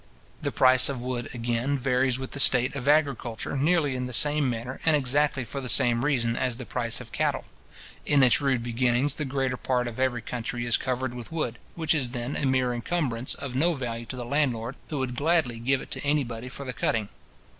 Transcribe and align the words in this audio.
The 0.41 0.51
price 0.51 0.89
of 0.89 0.99
wood, 0.99 1.29
again, 1.31 1.77
varies 1.77 2.17
with 2.17 2.31
the 2.31 2.39
state 2.39 2.75
of 2.75 2.87
agriculture, 2.87 3.55
nearly 3.55 3.95
in 3.95 4.07
the 4.07 4.13
same 4.13 4.49
manner, 4.49 4.79
and 4.83 4.95
exactly 4.95 5.43
for 5.43 5.61
the 5.61 5.69
same 5.69 6.03
reason, 6.03 6.35
as 6.35 6.57
the 6.57 6.65
price 6.65 6.99
of 6.99 7.11
cattle. 7.11 7.45
In 8.03 8.23
its 8.23 8.41
rude 8.41 8.63
beginnings, 8.63 9.13
the 9.13 9.25
greater 9.25 9.57
part 9.57 9.87
of 9.87 9.99
every 9.99 10.23
country 10.23 10.65
is 10.65 10.75
covered 10.75 11.13
with 11.13 11.31
wood, 11.31 11.59
which 11.75 11.93
is 11.93 12.09
then 12.09 12.35
a 12.35 12.47
mere 12.47 12.73
incumbrance, 12.73 13.35
of 13.35 13.53
no 13.53 13.75
value 13.75 14.07
to 14.07 14.15
the 14.15 14.25
landlord, 14.25 14.75
who 14.89 14.97
would 14.97 15.15
gladly 15.15 15.59
give 15.59 15.81
it 15.81 15.91
to 15.91 16.01
any 16.03 16.23
body 16.23 16.49
for 16.49 16.65
the 16.65 16.73
cutting. 16.73 17.09